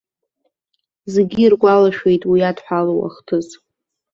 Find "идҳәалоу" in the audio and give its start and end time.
2.49-2.99